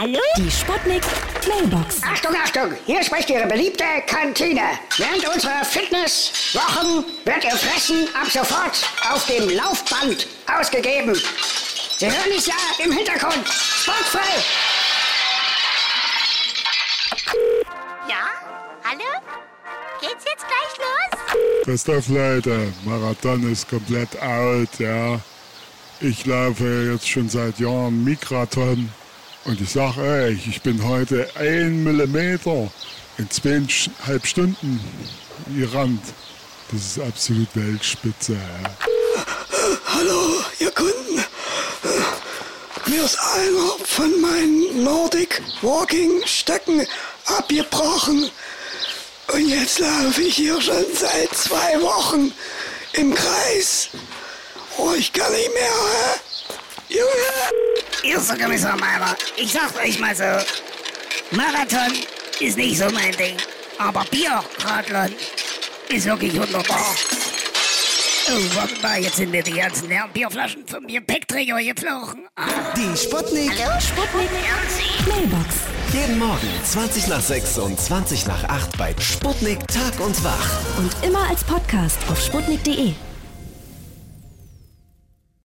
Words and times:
Hallo? 0.00 0.20
Die 0.36 0.48
Sputnik 0.48 1.02
Mailbox. 1.48 2.00
Achtung, 2.04 2.32
Achtung! 2.36 2.72
Hier 2.86 3.02
spricht 3.02 3.30
Ihre 3.30 3.48
beliebte 3.48 3.82
Kantine. 4.06 4.78
Während 4.96 5.26
unserer 5.34 5.64
Fitnesswochen 5.64 7.04
wird 7.24 7.42
Ihr 7.42 7.56
Fressen 7.56 8.06
ab 8.14 8.30
sofort 8.30 8.88
auf 9.12 9.26
dem 9.26 9.50
Laufband 9.50 10.28
ausgegeben. 10.46 11.16
Sie 11.96 12.06
hören 12.06 12.30
es 12.36 12.46
ja 12.46 12.54
im 12.78 12.92
Hintergrund. 12.92 13.44
Sportfrei! 13.48 14.20
Ja? 18.08 18.28
Hallo? 18.84 19.26
Geht's 20.00 20.24
jetzt 20.26 20.46
gleich 20.46 20.78
los? 20.78 21.64
Christoph 21.64 22.08
Leute, 22.08 22.72
Marathon 22.84 23.50
ist 23.50 23.68
komplett 23.68 24.16
out, 24.22 24.78
ja. 24.78 25.18
Ich 26.00 26.24
laufe 26.24 26.92
jetzt 26.92 27.08
schon 27.08 27.28
seit 27.28 27.58
Jahren 27.58 28.04
Mikrathon 28.04 28.92
und 29.48 29.62
ich 29.62 29.70
sag 29.70 29.96
euch, 29.96 30.46
ich 30.46 30.60
bin 30.60 30.86
heute 30.86 31.26
ein 31.34 31.82
Millimeter 31.82 32.70
in 33.16 33.30
zweieinhalb 33.30 34.26
Stunden 34.26 34.78
gerannt. 35.56 36.02
Das 36.70 36.82
ist 36.82 37.00
absolut 37.00 37.48
Weltspitze. 37.54 38.36
Hallo, 39.86 40.34
ihr 40.58 40.70
Kunden. 40.72 41.24
Mir 42.88 43.04
ist 43.04 43.18
einer 43.18 43.86
von 43.86 44.20
meinen 44.20 44.84
Nordic 44.84 45.40
Walking 45.62 46.20
Stöcken 46.26 46.86
abgebrochen. 47.24 48.30
Und 49.32 49.48
jetzt 49.48 49.78
laufe 49.78 50.20
ich 50.20 50.36
hier 50.36 50.60
schon 50.60 50.84
seit 50.92 51.34
zwei 51.34 51.80
Wochen 51.80 52.32
im 52.92 53.14
Kreis. 53.14 53.88
Oh, 54.76 54.92
ich 54.92 55.10
kann 55.10 55.32
nicht 55.32 55.54
mehr. 55.54 56.17
Erster 58.28 58.44
Kommissar 58.44 58.76
Meiner, 58.76 59.16
ich 59.38 59.50
sag's 59.50 59.74
euch 59.82 59.98
mal 59.98 60.14
so. 60.14 60.24
Marathon 61.34 61.94
ist 62.40 62.58
nicht 62.58 62.76
so 62.76 62.84
mein 62.90 63.12
Ding. 63.12 63.38
Aber 63.78 64.04
Bierradlern 64.10 65.14
ist 65.88 66.04
wirklich 66.04 66.38
wunderbar. 66.38 66.94
Oh, 68.30 68.54
warte 68.54 68.82
mal, 68.82 69.00
jetzt 69.00 69.16
sind 69.16 69.30
mir 69.30 69.42
die 69.42 69.52
ganzen 69.52 69.88
leeren 69.88 70.12
Bierflaschen 70.12 70.66
vom 70.66 70.86
Gepäckträger 70.86 71.56
geflogen. 71.56 72.28
Ah. 72.36 72.48
Die 72.76 72.94
Sputnik. 72.98 73.50
Hallo, 73.64 73.80
Sputnik 73.80 74.28
Mailbox. 75.06 75.54
Jeden 75.94 76.18
Morgen 76.18 76.50
20 76.64 77.06
nach 77.06 77.22
6 77.22 77.56
und 77.56 77.80
20 77.80 78.26
nach 78.26 78.44
8 78.44 78.76
bei 78.76 78.94
Sputnik 79.00 79.66
Tag 79.68 79.98
und 80.00 80.22
Wach. 80.22 80.60
Und 80.76 80.94
immer 81.02 81.30
als 81.30 81.42
Podcast 81.44 81.96
auf 82.10 82.20
sputnik.de. 82.20 82.92